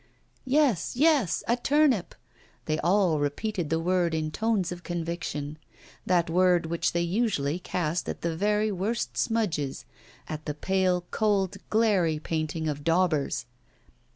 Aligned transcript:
Yes, 0.47 0.95
yes, 0.95 1.43
a 1.47 1.55
turnip! 1.55 2.15
They 2.65 2.79
all 2.79 3.19
repeated 3.19 3.69
the 3.69 3.79
word 3.79 4.15
in 4.15 4.31
tones 4.31 4.71
of 4.71 4.81
conviction 4.81 5.59
that 6.07 6.27
word 6.27 6.65
which 6.65 6.93
they 6.93 7.03
usually 7.03 7.59
cast 7.59 8.09
at 8.09 8.21
the 8.21 8.35
very 8.35 8.71
worst 8.71 9.15
smudges, 9.15 9.85
at 10.27 10.45
the 10.47 10.55
pale, 10.55 11.01
cold, 11.11 11.57
glairy 11.69 12.17
painting 12.17 12.67
of 12.67 12.83
daubers. 12.83 13.45